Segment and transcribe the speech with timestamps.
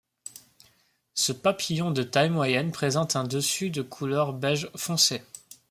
[1.13, 5.21] Ce papillon de taille moyenne présente un dessus de couleur beige foncé.